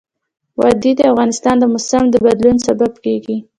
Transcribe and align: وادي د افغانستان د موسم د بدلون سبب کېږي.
وادي 0.59 0.91
د 0.97 1.01
افغانستان 1.11 1.55
د 1.59 1.63
موسم 1.73 2.03
د 2.09 2.15
بدلون 2.25 2.57
سبب 2.67 2.91
کېږي. 3.05 3.37